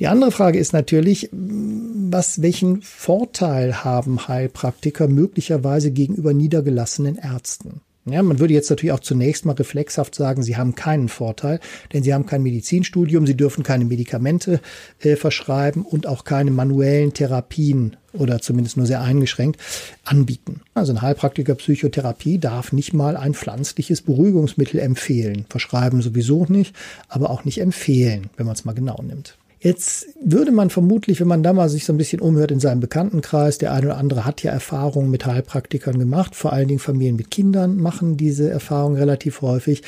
Die 0.00 0.08
andere 0.08 0.32
Frage 0.32 0.58
ist 0.58 0.72
natürlich, 0.72 1.30
was, 1.32 2.42
welchen 2.42 2.82
Vorteil 2.82 3.84
haben 3.84 4.26
Heilpraktiker 4.26 5.06
möglicherweise 5.06 5.92
gegenüber 5.92 6.34
niedergelassenen 6.34 7.16
Ärzten? 7.16 7.82
Ja, 8.06 8.22
man 8.22 8.38
würde 8.38 8.54
jetzt 8.54 8.70
natürlich 8.70 8.92
auch 8.92 9.00
zunächst 9.00 9.44
mal 9.44 9.52
reflexhaft 9.52 10.14
sagen, 10.14 10.42
sie 10.42 10.56
haben 10.56 10.74
keinen 10.74 11.10
Vorteil, 11.10 11.60
denn 11.92 12.02
sie 12.02 12.14
haben 12.14 12.24
kein 12.24 12.42
Medizinstudium, 12.42 13.26
sie 13.26 13.36
dürfen 13.36 13.62
keine 13.62 13.84
Medikamente 13.84 14.60
äh, 15.00 15.16
verschreiben 15.16 15.84
und 15.84 16.06
auch 16.06 16.24
keine 16.24 16.50
manuellen 16.50 17.12
Therapien 17.12 17.96
oder 18.14 18.40
zumindest 18.40 18.78
nur 18.78 18.86
sehr 18.86 19.02
eingeschränkt 19.02 19.60
anbieten. 20.04 20.62
Also 20.72 20.94
ein 20.94 21.02
Heilpraktiker 21.02 21.54
Psychotherapie 21.56 22.38
darf 22.38 22.72
nicht 22.72 22.94
mal 22.94 23.18
ein 23.18 23.34
pflanzliches 23.34 24.00
Beruhigungsmittel 24.00 24.80
empfehlen, 24.80 25.44
verschreiben 25.50 26.00
sowieso 26.00 26.46
nicht, 26.46 26.74
aber 27.08 27.28
auch 27.28 27.44
nicht 27.44 27.60
empfehlen, 27.60 28.30
wenn 28.36 28.46
man 28.46 28.54
es 28.54 28.64
mal 28.64 28.72
genau 28.72 29.02
nimmt. 29.02 29.36
Jetzt 29.60 30.06
würde 30.22 30.52
man 30.52 30.70
vermutlich, 30.70 31.20
wenn 31.20 31.28
man 31.28 31.42
da 31.42 31.52
mal 31.52 31.68
sich 31.68 31.84
so 31.84 31.92
ein 31.92 31.98
bisschen 31.98 32.20
umhört 32.20 32.50
in 32.50 32.60
seinem 32.60 32.80
Bekanntenkreis, 32.80 33.58
der 33.58 33.72
eine 33.72 33.86
oder 33.86 33.98
andere 33.98 34.24
hat 34.24 34.42
ja 34.42 34.52
Erfahrungen 34.52 35.10
mit 35.10 35.26
Heilpraktikern 35.26 35.98
gemacht, 35.98 36.34
vor 36.34 36.52
allen 36.52 36.68
Dingen 36.68 36.80
Familien 36.80 37.16
mit 37.16 37.30
Kindern 37.30 37.76
machen 37.76 38.16
diese 38.16 38.50
Erfahrungen 38.50 38.96
relativ 38.96 39.42
häufig. 39.42 39.82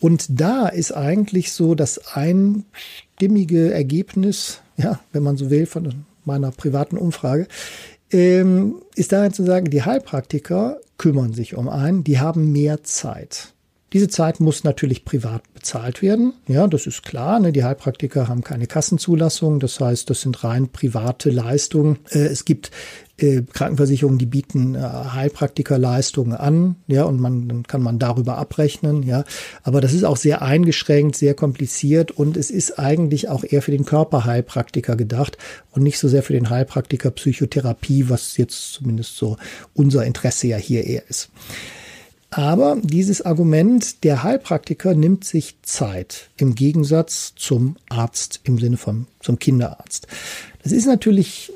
Und 0.00 0.26
da 0.40 0.68
ist 0.68 0.92
eigentlich 0.92 1.52
so 1.52 1.74
das 1.74 2.14
einstimmige 2.14 3.72
Ergebnis 3.72 4.60
ja, 4.78 5.00
wenn 5.12 5.22
man 5.22 5.36
so 5.36 5.50
will, 5.50 5.66
von 5.66 6.06
meiner 6.24 6.50
privaten 6.50 6.96
Umfrage, 6.96 7.46
ähm, 8.10 8.76
ist 8.94 9.12
darin 9.12 9.32
zu 9.32 9.44
sagen, 9.44 9.70
die 9.70 9.82
Heilpraktiker 9.82 10.78
kümmern 10.96 11.34
sich 11.34 11.56
um 11.56 11.68
einen, 11.68 12.04
die 12.04 12.18
haben 12.18 12.52
mehr 12.52 12.82
Zeit. 12.84 13.52
Diese 13.92 14.08
Zeit 14.08 14.38
muss 14.38 14.64
natürlich 14.64 15.04
privat 15.06 15.42
bezahlt 15.54 16.02
werden. 16.02 16.34
Ja, 16.46 16.66
das 16.66 16.86
ist 16.86 17.02
klar. 17.02 17.40
Ne? 17.40 17.52
Die 17.52 17.64
Heilpraktiker 17.64 18.28
haben 18.28 18.44
keine 18.44 18.66
Kassenzulassung. 18.66 19.60
Das 19.60 19.80
heißt, 19.80 20.10
das 20.10 20.20
sind 20.20 20.44
rein 20.44 20.68
private 20.68 21.30
Leistungen. 21.30 21.98
Äh, 22.10 22.26
es 22.26 22.44
gibt 22.44 22.70
äh, 23.16 23.42
Krankenversicherungen, 23.50 24.18
die 24.18 24.26
bieten 24.26 24.74
äh, 24.74 24.80
Heilpraktikerleistungen 24.80 26.34
an. 26.34 26.76
Ja, 26.86 27.04
und 27.04 27.18
man, 27.18 27.48
dann 27.48 27.62
kann 27.62 27.82
man 27.82 27.98
darüber 27.98 28.36
abrechnen. 28.36 29.02
Ja, 29.02 29.24
aber 29.62 29.80
das 29.80 29.94
ist 29.94 30.04
auch 30.04 30.18
sehr 30.18 30.42
eingeschränkt, 30.42 31.16
sehr 31.16 31.32
kompliziert 31.32 32.10
und 32.10 32.36
es 32.36 32.50
ist 32.50 32.78
eigentlich 32.78 33.28
auch 33.28 33.42
eher 33.42 33.62
für 33.62 33.72
den 33.72 33.86
Körperheilpraktiker 33.86 34.96
gedacht 34.96 35.38
und 35.72 35.82
nicht 35.82 35.98
so 35.98 36.08
sehr 36.08 36.22
für 36.22 36.34
den 36.34 36.50
Heilpraktiker 36.50 37.10
Psychotherapie, 37.10 38.10
was 38.10 38.36
jetzt 38.36 38.72
zumindest 38.72 39.16
so 39.16 39.38
unser 39.72 40.04
Interesse 40.04 40.46
ja 40.48 40.58
hier 40.58 40.84
eher 40.84 41.08
ist. 41.08 41.30
Aber 42.38 42.76
dieses 42.80 43.20
Argument, 43.20 44.04
der 44.04 44.22
Heilpraktiker 44.22 44.94
nimmt 44.94 45.24
sich 45.24 45.56
Zeit 45.62 46.30
im 46.36 46.54
Gegensatz 46.54 47.32
zum 47.34 47.74
Arzt 47.88 48.38
im 48.44 48.60
Sinne 48.60 48.76
von 48.76 49.08
zum 49.18 49.40
Kinderarzt. 49.40 50.06
Das 50.62 50.70
ist 50.70 50.86
natürlich 50.86 51.50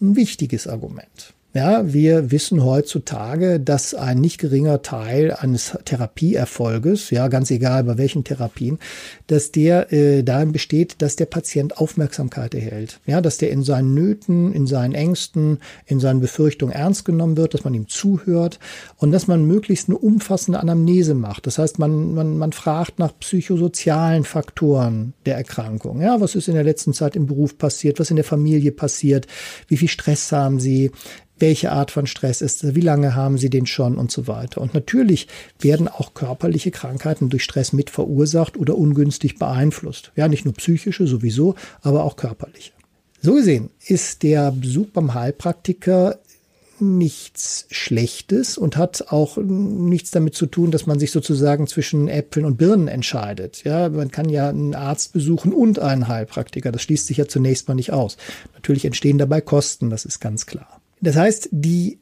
ein 0.00 0.16
wichtiges 0.16 0.66
Argument. 0.66 1.34
Ja, 1.54 1.92
wir 1.92 2.30
wissen 2.30 2.64
heutzutage, 2.64 3.60
dass 3.60 3.92
ein 3.92 4.22
nicht 4.22 4.38
geringer 4.38 4.80
Teil 4.80 5.32
eines 5.32 5.76
Therapieerfolges, 5.84 7.10
ja, 7.10 7.28
ganz 7.28 7.50
egal 7.50 7.84
bei 7.84 7.98
welchen 7.98 8.24
Therapien, 8.24 8.78
dass 9.26 9.52
der 9.52 9.92
äh, 9.92 10.22
darin 10.22 10.52
besteht, 10.52 11.02
dass 11.02 11.16
der 11.16 11.26
Patient 11.26 11.76
Aufmerksamkeit 11.76 12.54
erhält. 12.54 13.00
Ja, 13.04 13.20
dass 13.20 13.36
der 13.36 13.50
in 13.50 13.64
seinen 13.64 13.92
Nöten, 13.92 14.54
in 14.54 14.66
seinen 14.66 14.94
Ängsten, 14.94 15.58
in 15.84 16.00
seinen 16.00 16.20
Befürchtungen 16.20 16.74
ernst 16.74 17.04
genommen 17.04 17.36
wird, 17.36 17.52
dass 17.52 17.64
man 17.64 17.74
ihm 17.74 17.86
zuhört 17.86 18.58
und 18.96 19.12
dass 19.12 19.26
man 19.26 19.44
möglichst 19.44 19.90
eine 19.90 19.98
umfassende 19.98 20.58
Anamnese 20.58 21.12
macht. 21.12 21.46
Das 21.46 21.58
heißt, 21.58 21.78
man, 21.78 22.14
man, 22.14 22.38
man 22.38 22.52
fragt 22.52 22.98
nach 22.98 23.12
psychosozialen 23.20 24.24
Faktoren 24.24 25.12
der 25.26 25.36
Erkrankung. 25.36 26.00
Ja, 26.00 26.18
was 26.18 26.34
ist 26.34 26.48
in 26.48 26.54
der 26.54 26.64
letzten 26.64 26.94
Zeit 26.94 27.14
im 27.14 27.26
Beruf 27.26 27.58
passiert? 27.58 28.00
Was 28.00 28.08
in 28.08 28.16
der 28.16 28.24
Familie 28.24 28.72
passiert? 28.72 29.26
Wie 29.68 29.76
viel 29.76 29.88
Stress 29.88 30.32
haben 30.32 30.58
Sie? 30.58 30.90
Welche 31.38 31.72
Art 31.72 31.90
von 31.90 32.06
Stress 32.06 32.40
ist 32.40 32.74
wie 32.74 32.80
lange 32.80 33.14
haben 33.14 33.36
sie 33.38 33.50
den 33.50 33.66
schon 33.66 33.96
und 33.96 34.10
so 34.10 34.26
weiter. 34.26 34.60
Und 34.60 34.74
natürlich 34.74 35.28
werden 35.58 35.88
auch 35.88 36.14
körperliche 36.14 36.70
Krankheiten 36.70 37.30
durch 37.30 37.42
Stress 37.44 37.72
mit 37.72 37.90
verursacht 37.90 38.56
oder 38.56 38.76
ungünstig 38.76 39.38
beeinflusst. 39.38 40.12
Ja, 40.14 40.28
nicht 40.28 40.44
nur 40.44 40.54
psychische 40.54 41.06
sowieso, 41.06 41.54
aber 41.80 42.04
auch 42.04 42.16
körperliche. 42.16 42.72
So 43.20 43.34
gesehen 43.34 43.70
ist 43.86 44.22
der 44.22 44.50
Besuch 44.50 44.88
beim 44.88 45.14
Heilpraktiker 45.14 46.18
nichts 46.80 47.66
Schlechtes 47.70 48.58
und 48.58 48.76
hat 48.76 49.06
auch 49.08 49.36
nichts 49.36 50.10
damit 50.10 50.34
zu 50.34 50.46
tun, 50.46 50.72
dass 50.72 50.86
man 50.86 50.98
sich 50.98 51.12
sozusagen 51.12 51.68
zwischen 51.68 52.08
Äpfeln 52.08 52.44
und 52.44 52.56
Birnen 52.56 52.88
entscheidet. 52.88 53.62
Ja, 53.62 53.88
man 53.88 54.10
kann 54.10 54.28
ja 54.28 54.48
einen 54.48 54.74
Arzt 54.74 55.12
besuchen 55.12 55.52
und 55.52 55.78
einen 55.78 56.08
Heilpraktiker. 56.08 56.72
Das 56.72 56.82
schließt 56.82 57.06
sich 57.06 57.18
ja 57.18 57.28
zunächst 57.28 57.68
mal 57.68 57.74
nicht 57.74 57.92
aus. 57.92 58.16
Natürlich 58.54 58.84
entstehen 58.84 59.18
dabei 59.18 59.40
Kosten, 59.40 59.90
das 59.90 60.04
ist 60.04 60.18
ganz 60.18 60.46
klar. 60.46 60.81
Das 61.02 61.16
heißt, 61.16 61.48
die, 61.50 61.98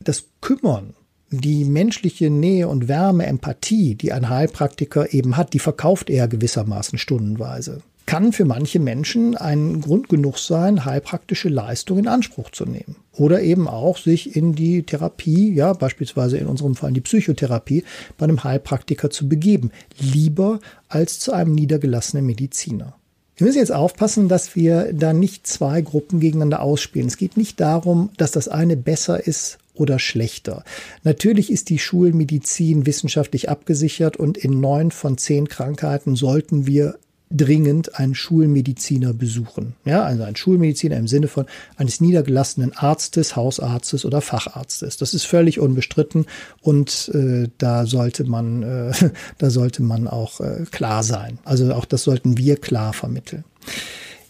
das 0.00 0.26
Kümmern, 0.40 0.94
die 1.30 1.64
menschliche 1.64 2.30
Nähe 2.30 2.68
und 2.68 2.86
Wärme, 2.86 3.26
Empathie, 3.26 3.96
die 3.96 4.12
ein 4.12 4.28
Heilpraktiker 4.28 5.12
eben 5.12 5.36
hat, 5.36 5.52
die 5.52 5.58
verkauft 5.58 6.08
er 6.08 6.28
gewissermaßen 6.28 6.98
stundenweise. 6.98 7.82
Kann 8.06 8.32
für 8.32 8.44
manche 8.44 8.78
Menschen 8.78 9.36
ein 9.36 9.80
Grund 9.80 10.08
genug 10.08 10.38
sein, 10.38 10.84
heilpraktische 10.84 11.48
Leistung 11.48 11.98
in 11.98 12.06
Anspruch 12.06 12.50
zu 12.50 12.64
nehmen. 12.64 12.96
Oder 13.12 13.42
eben 13.42 13.66
auch 13.66 13.96
sich 13.96 14.36
in 14.36 14.54
die 14.54 14.84
Therapie, 14.84 15.52
ja, 15.52 15.72
beispielsweise 15.72 16.36
in 16.36 16.46
unserem 16.46 16.76
Fall 16.76 16.90
in 16.90 16.94
die 16.94 17.00
Psychotherapie, 17.00 17.82
bei 18.18 18.24
einem 18.24 18.44
Heilpraktiker 18.44 19.10
zu 19.10 19.28
begeben. 19.28 19.72
Lieber 19.98 20.60
als 20.88 21.18
zu 21.18 21.32
einem 21.32 21.54
niedergelassenen 21.54 22.26
Mediziner. 22.26 22.94
Wir 23.36 23.46
müssen 23.46 23.58
jetzt 23.58 23.72
aufpassen, 23.72 24.28
dass 24.28 24.54
wir 24.54 24.92
da 24.92 25.12
nicht 25.12 25.46
zwei 25.46 25.80
Gruppen 25.80 26.20
gegeneinander 26.20 26.62
ausspielen. 26.62 27.08
Es 27.08 27.16
geht 27.16 27.36
nicht 27.36 27.58
darum, 27.58 28.10
dass 28.16 28.30
das 28.30 28.46
eine 28.46 28.76
besser 28.76 29.26
ist 29.26 29.58
oder 29.74 29.98
schlechter. 29.98 30.62
Natürlich 31.02 31.50
ist 31.50 31.68
die 31.68 31.80
Schulmedizin 31.80 32.86
wissenschaftlich 32.86 33.48
abgesichert 33.48 34.16
und 34.16 34.38
in 34.38 34.60
neun 34.60 34.92
von 34.92 35.18
zehn 35.18 35.48
Krankheiten 35.48 36.14
sollten 36.14 36.66
wir 36.66 36.96
dringend 37.36 37.98
einen 37.98 38.14
Schulmediziner 38.14 39.12
besuchen. 39.12 39.74
Ja, 39.84 40.04
also 40.04 40.22
ein 40.22 40.36
Schulmediziner 40.36 40.96
im 40.96 41.08
Sinne 41.08 41.28
von 41.28 41.46
eines 41.76 42.00
niedergelassenen 42.00 42.72
Arztes, 42.72 43.36
Hausarztes 43.36 44.04
oder 44.04 44.20
Facharztes. 44.20 44.96
Das 44.96 45.14
ist 45.14 45.24
völlig 45.24 45.58
unbestritten 45.58 46.26
und 46.62 47.10
äh, 47.12 47.48
da 47.58 47.86
sollte 47.86 48.24
man, 48.24 48.62
äh, 48.62 48.92
da 49.38 49.50
sollte 49.50 49.82
man 49.82 50.08
auch 50.08 50.40
äh, 50.40 50.64
klar 50.70 51.02
sein. 51.02 51.38
Also 51.44 51.72
auch 51.74 51.84
das 51.84 52.04
sollten 52.04 52.38
wir 52.38 52.56
klar 52.56 52.92
vermitteln 52.92 53.44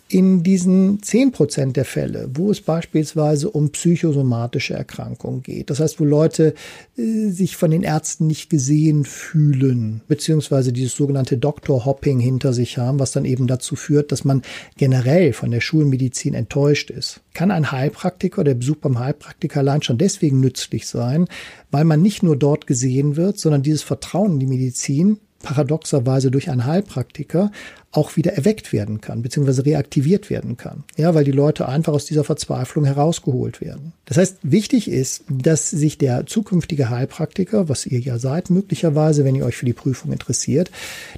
in 0.09 0.43
diesen 0.43 1.03
10 1.03 1.33
Prozent 1.33 1.77
der 1.77 1.87
Fälle, 1.87 2.29
wo 2.35 2.51
es 2.51 2.61
beispielsweise 2.61 3.51
um 3.51 3.71
psychosomatische 3.71 4.75
Erkrankungen 4.75 5.43
geht, 5.43 5.71
das 5.71 5.81
heißt, 5.81 5.99
wo 5.99 6.05
Leute 6.05 6.55
äh, 6.97 7.31
sich 7.31 7.57
von 7.57 7.71
den 7.71 7.83
Ärzten 7.83 8.27
nicht 8.27 8.51
gesehen 8.51 9.05
fühlen, 9.07 10.03
beziehungsweise 10.07 10.73
dieses 10.73 10.95
sogenannte 10.95 11.39
Doktor-Hopping 11.39 12.21
hinter 12.21 12.53
sich 12.53 12.77
haben, 12.77 12.99
was 12.99 13.13
dann 13.13 13.25
eben 13.25 13.47
dazu 13.47 13.77
führt, 13.77 14.13
dass 14.13 14.25
man 14.25 14.43
generell 14.77 15.33
von 15.33 15.51
der 15.51 15.61
Schulmedizin 15.61 16.35
enttäuscht 16.35 16.91
ist, 16.91 17.21
kann 17.33 17.51
ein 17.51 17.73
Heilpraktiker, 17.73 18.45
der 18.45 18.55
Besuch 18.55 18.77
beim 18.77 18.99
Heilpraktiker 18.99 19.61
allein 19.61 19.83
schon 19.83 19.99
deswegen 19.99 20.39
nützlich 20.39 20.87
sein, 20.87 21.27
weil 21.71 21.85
man 21.85 22.03
nicht 22.03 22.23
nur 22.23 22.37
dort 22.37 22.67
gesehen 22.67 23.17
wird, 23.17 23.39
sondern 23.39 23.63
dieses 23.63 23.83
Vertrauen 23.83 24.35
in 24.35 24.41
die 24.41 24.47
Medizin 24.47 25.19
paradoxerweise 25.45 26.31
durch 26.31 26.51
einen 26.51 26.65
Heilpraktiker 26.65 27.53
auch 27.93 28.17
wieder 28.17 28.33
erweckt 28.33 28.73
werden 28.73 29.01
kann, 29.01 29.23
beziehungsweise 29.23 29.65
reaktiviert 29.65 30.31
werden 30.31 30.57
kann. 30.57 30.83
Ja, 30.97 31.15
weil 31.15 31.25
die 31.25 31.31
Leute 31.31 31.69
einfach 31.69 31.93
aus 31.93 32.07
dieser 32.07 32.25
Verzweiflung 32.25 32.85
herausgeholt 32.85 33.61
werden. 33.61 33.93
Das 34.07 34.17
heißt, 34.17 34.39
wichtig 34.43 34.89
ist, 34.89 35.23
dass 35.29 35.71
sich 35.71 35.99
der 35.99 36.27
zukünftige 36.27 36.91
Heilpraktiker, 36.91 37.69
was 37.69 37.87
ihr 37.87 38.01
ja 38.01 38.19
seid, 38.19 38.51
möglicherweise, 38.51 39.25
wenn 39.25 39.37
ihr 39.37 39.45
euch 39.45 39.57
für 39.57 39.67
die 39.67 39.73
Prüfung 39.73 40.11
interessiert, 40.13 40.71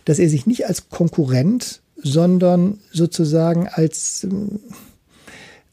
dass 0.05 0.19
er 0.19 0.29
sich 0.29 0.47
nicht 0.47 0.67
als 0.67 0.91
Konkurrent, 0.91 1.81
sondern 1.97 2.79
sozusagen 2.93 3.69
als, 3.69 4.27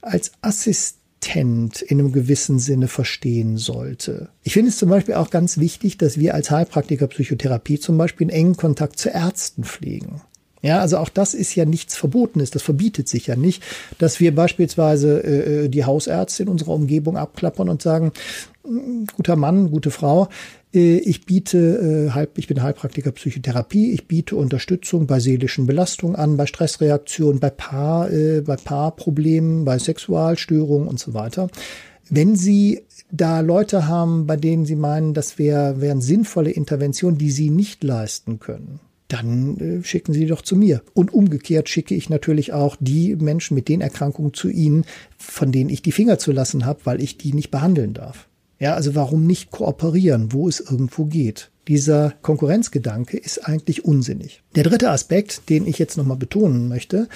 als 0.02 0.32
Assistent 0.42 1.03
Patent 1.24 1.82
in 1.82 2.00
einem 2.00 2.12
gewissen 2.12 2.60
Sinne 2.60 2.88
verstehen 2.88 3.58
sollte. 3.58 4.30
Ich 4.44 4.54
finde 4.54 4.70
es 4.70 4.78
zum 4.78 4.90
Beispiel 4.90 5.16
auch 5.16 5.30
ganz 5.30 5.58
wichtig, 5.58 5.98
dass 5.98 6.20
wir 6.20 6.34
als 6.34 6.52
Heilpraktiker 6.52 7.08
Psychotherapie 7.08 7.80
zum 7.80 7.98
Beispiel 7.98 8.26
einen 8.26 8.38
engen 8.38 8.58
Kontakt 8.58 9.00
zu 9.00 9.10
Ärzten 9.10 9.64
pflegen. 9.64 10.22
Ja, 10.62 10.80
also 10.80 10.98
auch 10.98 11.10
das 11.10 11.34
ist 11.34 11.56
ja 11.56 11.66
nichts 11.66 11.96
Verbotenes, 11.96 12.52
das 12.52 12.62
verbietet 12.62 13.10
sich 13.10 13.28
ja 13.28 13.36
nicht, 13.36 13.64
dass 13.98 14.22
wir 14.22 14.34
beispielsweise 14.34 15.22
äh, 15.24 15.70
die 15.70 15.84
Hausärzte 15.84 16.44
in 16.44 16.50
unserer 16.50 16.72
Umgebung 16.72 17.18
abklappern 17.18 17.68
und 17.68 17.82
sagen, 17.82 18.14
hm, 18.64 19.08
guter 19.14 19.36
Mann, 19.36 19.72
gute 19.72 19.92
Frau, 19.92 20.26
äh, 20.26 20.28
ich 20.74 21.26
biete, 21.26 22.12
äh, 22.16 22.28
ich 22.36 22.48
bin 22.48 22.64
Heilpraktiker 22.64 23.12
Psychotherapie, 23.12 23.92
ich 23.92 24.08
biete 24.08 24.36
Unterstützung 24.36 25.06
bei 25.06 25.20
seelischen 25.20 25.68
Belastungen 25.68 26.16
an, 26.16 26.36
bei 26.36 26.48
Stressreaktionen, 26.48 27.40
bei 27.40 27.52
Paar, 27.52 28.12
äh, 28.12 28.42
bei 28.42 28.56
Paarproblemen, 28.56 29.66
bei 29.66 29.78
Sexualstörungen 29.78 30.88
und 30.88 31.00
so 31.00 31.14
weiter. 31.14 31.50
Wenn 32.10 32.36
Sie 32.36 32.82
da 33.12 33.42
Leute 33.42 33.88
haben, 33.88 34.26
bei 34.26 34.36
denen 34.36 34.66
Sie 34.66 34.76
meinen, 34.76 35.14
das 35.14 35.38
wäre 35.38 35.80
wären 35.80 36.02
sinnvolle 36.02 36.50
Interventionen, 36.50 37.20
die 37.20 37.32
Sie 37.32 37.52
nicht 37.52 37.84
leisten 37.84 38.40
können, 38.40 38.80
dann 39.08 39.58
äh, 39.58 39.84
schicken 39.84 40.14
Sie 40.14 40.26
doch 40.26 40.42
zu 40.42 40.56
mir. 40.56 40.82
Und 40.94 41.14
umgekehrt 41.14 41.70
schicke 41.70 41.94
ich 41.94 42.10
natürlich 42.10 42.52
auch 42.52 42.78
die 42.80 43.16
Menschen 43.16 43.54
mit 43.54 43.70
den 43.70 43.82
Erkrankungen 43.82 44.34
zu 44.34 44.50
Ihnen, 44.50 44.86
von 45.20 45.52
denen 45.52 45.70
ich 45.70 45.84
die 45.84 45.92
Finger 45.92 46.18
zu 46.18 46.32
lassen 46.32 46.66
habe, 46.66 46.80
weil 46.86 47.02
ich 47.02 47.20
die 47.20 47.34
nicht 47.34 47.52
behandeln 47.52 47.94
darf. 47.94 48.28
Ja, 48.64 48.76
also 48.76 48.96
warum 48.96 49.28
nicht 49.28 49.52
kooperieren, 49.52 50.32
wo 50.32 50.48
es 50.48 50.62
irgendwo 50.62 51.04
geht? 51.04 51.52
Dieser 51.68 52.14
Konkurrenzgedanke 52.22 53.18
ist 53.18 53.48
eigentlich 53.48 53.86
unsinnig. 53.86 54.44
Der 54.56 54.64
dritte 54.64 54.90
Aspekt, 54.92 55.50
den 55.50 55.66
ich 55.66 55.80
jetzt 55.80 55.98
nochmal 55.98 56.18
betonen 56.18 56.68
möchte, 56.68 57.08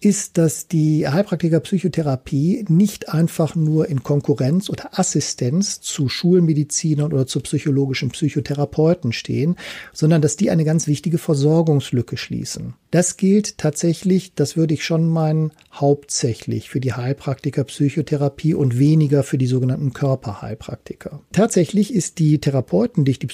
ist, 0.00 0.36
dass 0.36 0.66
die 0.66 1.08
Heilpraktiker 1.08 1.60
Psychotherapie 1.60 2.64
nicht 2.68 3.08
einfach 3.08 3.54
nur 3.54 3.88
in 3.88 4.02
Konkurrenz 4.02 4.68
oder 4.68 4.98
Assistenz 4.98 5.80
zu 5.80 6.08
Schulmedizinern 6.08 7.12
oder 7.12 7.26
zu 7.26 7.40
psychologischen 7.40 8.10
Psychotherapeuten 8.10 9.12
stehen, 9.12 9.56
sondern 9.92 10.20
dass 10.20 10.36
die 10.36 10.50
eine 10.50 10.64
ganz 10.64 10.86
wichtige 10.86 11.18
Versorgungslücke 11.18 12.16
schließen. 12.16 12.74
Das 12.90 13.16
gilt 13.16 13.56
tatsächlich, 13.56 14.34
das 14.34 14.56
würde 14.56 14.74
ich 14.74 14.84
schon 14.84 15.08
meinen, 15.08 15.52
hauptsächlich 15.72 16.68
für 16.68 16.80
die 16.80 16.92
Heilpraktiker 16.92 17.64
Psychotherapie 17.64 18.54
und 18.54 18.78
weniger 18.78 19.22
für 19.22 19.38
die 19.38 19.46
sogenannten 19.46 19.94
Körperheilpraktiker. 19.94 21.22
Tatsächlich 21.32 21.94
ist 21.94 22.18
die 22.18 22.38
Therapeutendichte, 22.38 23.26
die 23.26 23.32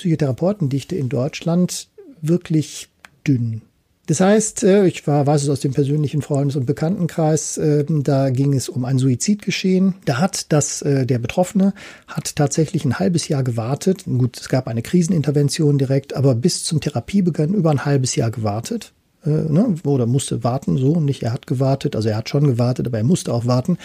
Psychotherapeutendichte 0.59 0.97
in 0.97 1.09
Deutschland 1.09 1.89
wirklich 2.21 2.89
dünn. 3.27 3.63
Das 4.07 4.21
heißt, 4.21 4.65
äh, 4.65 4.87
ich 4.87 5.07
war, 5.07 5.27
weiß 5.27 5.43
es 5.43 5.51
aus 5.51 5.61
dem 5.61 5.75
persönlichen 5.75 6.23
Freundes- 6.23 6.57
und 6.57 6.65
Bekanntenkreis, 6.65 7.59
ähm, 7.59 8.03
da 8.03 8.31
ging 8.31 8.55
es 8.55 8.71
um 8.71 8.87
ein 8.87 8.99
Suizidgeschehen. 8.99 9.97
Da 10.07 10.19
hat 10.19 10.51
das, 10.51 10.81
äh, 10.81 11.05
der 11.05 11.19
Betroffene 11.19 11.75
hat 12.07 12.35
tatsächlich 12.35 12.87
ein 12.87 12.99
halbes 12.99 13.29
Jahr 13.29 13.43
gewartet. 13.43 14.05
Gut, 14.07 14.39
es 14.41 14.49
gab 14.49 14.67
eine 14.67 14.81
Krisenintervention 14.81 15.77
direkt, 15.77 16.17
aber 16.17 16.35
bis 16.35 16.65
zum 16.65 16.81
Therapiebeginn 16.81 17.53
über 17.53 17.71
ein 17.71 17.85
halbes 17.85 18.17
Jahr 18.17 18.31
gewartet. 18.31 18.95
Äh, 19.27 19.29
ne, 19.29 19.75
oder 19.85 20.07
musste 20.07 20.43
warten, 20.43 20.79
so 20.79 21.01
nicht, 21.01 21.23
er 21.23 21.35
hat 21.35 21.47
gewartet, 21.47 21.95
also 21.95 22.09
er 22.09 22.17
hat 22.17 22.31
schon 22.31 22.47
gewartet, 22.47 22.87
aber 22.87 22.99
er 22.99 23.05
musste 23.05 23.35
auch 23.35 23.45
warten, 23.45 23.77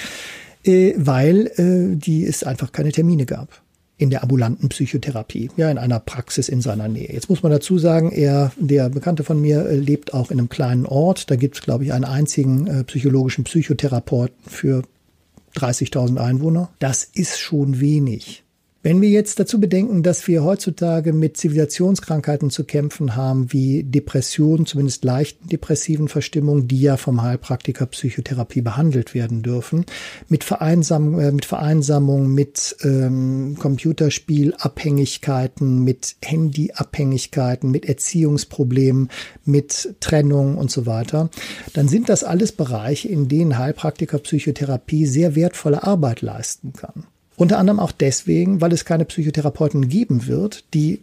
weil 0.65 1.51
die 1.97 2.25
es 2.25 2.45
einfach 2.45 2.71
keine 2.71 2.93
Termine 2.93 3.25
gab 3.25 3.62
in 4.03 4.09
der 4.09 4.21
ambulanten 4.21 4.67
Psychotherapie, 4.67 5.49
ja, 5.55 5.71
in 5.71 5.77
einer 5.77 6.01
Praxis 6.01 6.49
in 6.49 6.59
seiner 6.59 6.89
Nähe. 6.89 7.13
Jetzt 7.13 7.29
muss 7.29 7.41
man 7.41 7.53
dazu 7.53 7.77
sagen, 7.77 8.11
er, 8.11 8.51
der 8.57 8.89
Bekannte 8.89 9.23
von 9.23 9.39
mir, 9.39 9.65
äh, 9.65 9.77
lebt 9.77 10.13
auch 10.13 10.29
in 10.29 10.39
einem 10.39 10.49
kleinen 10.49 10.85
Ort. 10.85 11.31
Da 11.31 11.37
gibt 11.37 11.55
es, 11.55 11.61
glaube 11.61 11.85
ich, 11.85 11.93
einen 11.93 12.03
einzigen 12.03 12.67
äh, 12.67 12.83
psychologischen 12.83 13.45
Psychotherapeuten 13.45 14.35
für 14.45 14.83
30.000 15.55 16.17
Einwohner. 16.17 16.69
Das 16.79 17.05
ist 17.05 17.39
schon 17.39 17.79
wenig. 17.79 18.42
Wenn 18.85 19.01
wir 19.01 19.09
jetzt 19.09 19.39
dazu 19.39 19.61
bedenken, 19.61 20.03
dass 20.03 20.27
wir 20.27 20.43
heutzutage 20.43 21.13
mit 21.13 21.37
Zivilisationskrankheiten 21.37 22.49
zu 22.49 22.65
kämpfen 22.65 23.15
haben, 23.15 23.53
wie 23.53 23.83
Depressionen, 23.83 24.65
zumindest 24.65 25.05
leichten 25.05 25.47
depressiven 25.47 26.09
Verstimmungen, 26.09 26.67
die 26.67 26.81
ja 26.81 26.97
vom 26.97 27.21
Heilpraktiker 27.21 27.85
Psychotherapie 27.85 28.59
behandelt 28.59 29.13
werden 29.13 29.41
dürfen, 29.41 29.85
mit, 30.27 30.43
Vereinsam 30.43 31.17
äh, 31.17 31.31
mit 31.31 31.45
Vereinsamung, 31.45 32.33
mit 32.33 32.75
ähm, 32.83 33.55
Computerspielabhängigkeiten, 33.57 35.81
mit 35.81 36.17
Handyabhängigkeiten, 36.21 37.71
mit 37.71 37.85
Erziehungsproblemen, 37.85 39.07
mit 39.45 39.95
Trennung 40.01 40.57
und 40.57 40.71
so 40.71 40.85
weiter, 40.85 41.29
dann 41.71 41.87
sind 41.87 42.09
das 42.09 42.25
alles 42.25 42.51
Bereiche, 42.51 43.07
in 43.07 43.29
denen 43.29 43.57
Heilpraktiker 43.57 44.19
Psychotherapie 44.19 45.05
sehr 45.05 45.35
wertvolle 45.35 45.83
Arbeit 45.83 46.21
leisten 46.21 46.73
kann. 46.73 47.05
Unter 47.43 47.59
anderem 47.59 47.81
auch 47.81 47.91
deswegen, 47.91 48.61
weil 48.61 48.71
es 48.71 48.85
keine 48.85 49.03
Psychotherapeuten 49.03 49.89
geben 49.89 50.27
wird, 50.27 50.63
die 50.73 51.01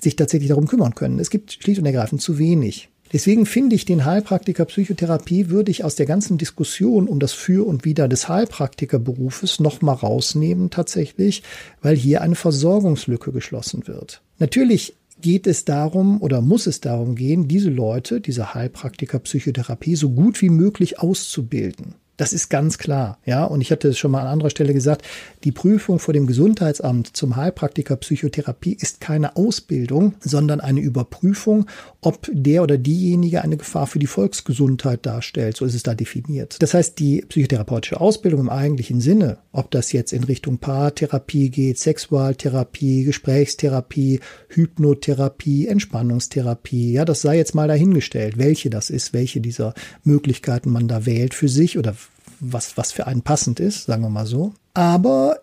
sich 0.00 0.16
tatsächlich 0.16 0.48
darum 0.48 0.66
kümmern 0.66 0.94
können. 0.94 1.18
Es 1.18 1.28
gibt 1.28 1.52
schlicht 1.52 1.78
und 1.78 1.84
ergreifend 1.84 2.22
zu 2.22 2.38
wenig. 2.38 2.88
Deswegen 3.12 3.44
finde 3.44 3.76
ich 3.76 3.84
den 3.84 4.06
Heilpraktiker 4.06 4.64
Psychotherapie 4.64 5.50
würde 5.50 5.70
ich 5.70 5.84
aus 5.84 5.94
der 5.94 6.06
ganzen 6.06 6.38
Diskussion 6.38 7.06
um 7.06 7.20
das 7.20 7.34
Für 7.34 7.66
und 7.66 7.84
Wider 7.84 8.08
des 8.08 8.30
Heilpraktikerberufes 8.30 9.60
nochmal 9.60 9.96
rausnehmen 9.96 10.70
tatsächlich, 10.70 11.42
weil 11.82 11.96
hier 11.96 12.22
eine 12.22 12.34
Versorgungslücke 12.34 13.30
geschlossen 13.30 13.86
wird. 13.86 14.22
Natürlich 14.38 14.94
geht 15.20 15.46
es 15.46 15.66
darum 15.66 16.22
oder 16.22 16.40
muss 16.40 16.66
es 16.66 16.80
darum 16.80 17.14
gehen, 17.14 17.46
diese 17.46 17.68
Leute, 17.68 18.22
diese 18.22 18.54
Heilpraktiker 18.54 19.18
Psychotherapie 19.18 19.96
so 19.96 20.08
gut 20.12 20.40
wie 20.40 20.48
möglich 20.48 20.98
auszubilden. 20.98 21.96
Das 22.18 22.34
ist 22.34 22.50
ganz 22.50 22.76
klar. 22.76 23.18
Ja, 23.24 23.44
und 23.44 23.62
ich 23.62 23.72
hatte 23.72 23.88
es 23.88 23.98
schon 23.98 24.10
mal 24.10 24.20
an 24.20 24.26
anderer 24.26 24.50
Stelle 24.50 24.74
gesagt, 24.74 25.04
die 25.44 25.50
Prüfung 25.50 25.98
vor 25.98 26.12
dem 26.12 26.26
Gesundheitsamt 26.26 27.16
zum 27.16 27.36
Heilpraktiker 27.36 27.96
Psychotherapie 27.96 28.76
ist 28.78 29.00
keine 29.00 29.34
Ausbildung, 29.36 30.14
sondern 30.20 30.60
eine 30.60 30.80
Überprüfung, 30.80 31.66
ob 32.02 32.28
der 32.30 32.62
oder 32.62 32.76
diejenige 32.76 33.42
eine 33.42 33.56
Gefahr 33.56 33.86
für 33.86 33.98
die 33.98 34.06
Volksgesundheit 34.06 35.06
darstellt. 35.06 35.56
So 35.56 35.64
ist 35.64 35.74
es 35.74 35.82
da 35.82 35.94
definiert. 35.94 36.56
Das 36.60 36.74
heißt, 36.74 36.98
die 36.98 37.22
psychotherapeutische 37.22 38.00
Ausbildung 38.00 38.40
im 38.40 38.50
eigentlichen 38.50 39.00
Sinne, 39.00 39.38
ob 39.50 39.70
das 39.70 39.92
jetzt 39.92 40.12
in 40.12 40.24
Richtung 40.24 40.58
Paartherapie 40.58 41.48
geht, 41.48 41.78
Sexualtherapie, 41.78 43.04
Gesprächstherapie, 43.04 44.20
Hypnotherapie, 44.48 45.66
Entspannungstherapie, 45.66 46.92
ja, 46.92 47.06
das 47.06 47.22
sei 47.22 47.38
jetzt 47.38 47.54
mal 47.54 47.68
dahingestellt, 47.68 48.36
welche 48.36 48.68
das 48.68 48.90
ist, 48.90 49.14
welche 49.14 49.40
dieser 49.40 49.72
Möglichkeiten 50.04 50.70
man 50.70 50.88
da 50.88 51.06
wählt 51.06 51.32
für 51.32 51.48
sich 51.48 51.78
oder 51.78 51.94
was, 52.42 52.76
was 52.76 52.92
für 52.92 53.06
einen 53.06 53.22
passend 53.22 53.60
ist, 53.60 53.84
sagen 53.86 54.02
wir 54.02 54.10
mal 54.10 54.26
so. 54.26 54.52
Aber 54.74 55.40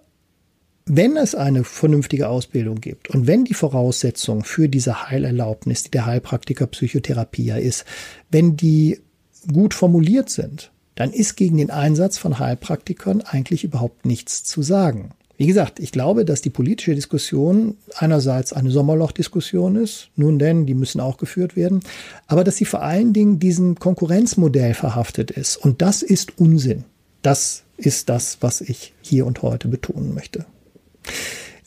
wenn 0.85 1.17
es 1.17 1.33
eine 1.33 1.63
vernünftige 1.63 2.27
Ausbildung 2.27 2.81
gibt 2.81 3.09
und 3.09 3.25
wenn 3.25 3.45
die 3.45 3.53
Voraussetzung 3.53 4.43
für 4.43 4.67
diese 4.67 5.09
Heilerlaubnis, 5.09 5.83
die 5.83 5.91
der 5.91 6.05
Heilpraktiker 6.05 6.67
Psychotherapie 6.67 7.45
ja 7.45 7.55
ist, 7.57 7.85
wenn 8.29 8.57
die 8.57 8.99
gut 9.51 9.73
formuliert 9.73 10.29
sind, 10.29 10.71
dann 10.95 11.13
ist 11.13 11.37
gegen 11.37 11.57
den 11.57 11.69
Einsatz 11.69 12.17
von 12.17 12.39
Heilpraktikern 12.39 13.21
eigentlich 13.21 13.63
überhaupt 13.63 14.05
nichts 14.05 14.43
zu 14.43 14.61
sagen. 14.61 15.11
Wie 15.39 15.47
gesagt, 15.47 15.79
ich 15.79 15.93
glaube, 15.93 16.25
dass 16.25 16.41
die 16.41 16.49
politische 16.49 16.93
Diskussion 16.93 17.77
einerseits 17.95 18.51
eine 18.51 18.71
Sommerlochdiskussion 18.71 19.77
ist, 19.77 20.09
nun 20.17 20.37
denn, 20.37 20.65
die 20.65 20.73
müssen 20.73 20.99
auch 20.99 21.15
geführt 21.15 21.55
werden, 21.55 21.79
aber 22.27 22.43
dass 22.43 22.57
sie 22.57 22.65
vor 22.65 22.81
allen 22.81 23.13
Dingen 23.13 23.39
diesem 23.39 23.75
Konkurrenzmodell 23.75 24.73
verhaftet 24.73 25.31
ist. 25.31 25.55
Und 25.55 25.81
das 25.81 26.01
ist 26.01 26.37
Unsinn. 26.39 26.83
Das 27.21 27.63
ist 27.77 28.09
das, 28.09 28.39
was 28.41 28.59
ich 28.59 28.93
hier 29.01 29.25
und 29.25 29.41
heute 29.41 29.69
betonen 29.69 30.13
möchte. 30.13 30.45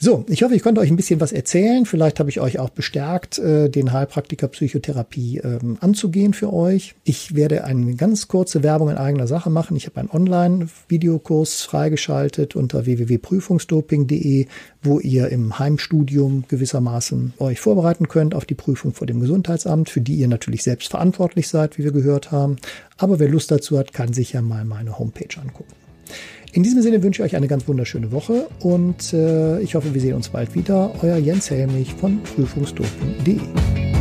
So, 0.04 0.24
ich 0.28 0.42
hoffe, 0.42 0.56
ich 0.56 0.64
konnte 0.64 0.80
euch 0.80 0.90
ein 0.90 0.96
bisschen 0.96 1.20
was 1.20 1.30
erzählen. 1.30 1.86
Vielleicht 1.86 2.18
habe 2.18 2.28
ich 2.28 2.40
euch 2.40 2.58
auch 2.58 2.70
bestärkt, 2.70 3.38
äh, 3.38 3.68
den 3.68 3.92
Heilpraktiker 3.92 4.48
Psychotherapie 4.48 5.38
ähm, 5.38 5.78
anzugehen 5.80 6.34
für 6.34 6.52
euch. 6.52 6.96
Ich 7.04 7.36
werde 7.36 7.62
eine 7.62 7.94
ganz 7.94 8.26
kurze 8.26 8.64
Werbung 8.64 8.90
in 8.90 8.96
eigener 8.96 9.28
Sache 9.28 9.48
machen. 9.48 9.76
Ich 9.76 9.86
habe 9.86 10.00
einen 10.00 10.10
Online-Videokurs 10.10 11.62
freigeschaltet 11.62 12.56
unter 12.56 12.84
www.prüfungsdoping.de, 12.84 14.46
wo 14.82 14.98
ihr 14.98 15.28
im 15.28 15.60
Heimstudium 15.60 16.46
gewissermaßen 16.48 17.34
euch 17.38 17.60
vorbereiten 17.60 18.08
könnt 18.08 18.34
auf 18.34 18.44
die 18.44 18.56
Prüfung 18.56 18.94
vor 18.94 19.06
dem 19.06 19.20
Gesundheitsamt, 19.20 19.88
für 19.88 20.00
die 20.00 20.16
ihr 20.16 20.26
natürlich 20.26 20.64
selbst 20.64 20.90
verantwortlich 20.90 21.46
seid, 21.46 21.78
wie 21.78 21.84
wir 21.84 21.92
gehört 21.92 22.32
haben. 22.32 22.56
Aber 22.96 23.20
wer 23.20 23.28
Lust 23.28 23.52
dazu 23.52 23.78
hat, 23.78 23.92
kann 23.92 24.12
sich 24.12 24.32
ja 24.32 24.42
mal 24.42 24.64
meine 24.64 24.98
Homepage 24.98 25.40
angucken. 25.40 25.72
In 26.54 26.62
diesem 26.62 26.82
Sinne 26.82 27.02
wünsche 27.02 27.22
ich 27.22 27.26
euch 27.26 27.36
eine 27.36 27.48
ganz 27.48 27.66
wunderschöne 27.66 28.12
Woche 28.12 28.46
und 28.60 29.14
äh, 29.14 29.58
ich 29.60 29.74
hoffe, 29.74 29.94
wir 29.94 30.00
sehen 30.02 30.14
uns 30.14 30.28
bald 30.28 30.54
wieder. 30.54 30.92
Euer 31.02 31.16
Jens 31.16 31.50
Helmich 31.50 31.94
von 31.94 32.22
prüfungsdoping.de. 32.22 33.91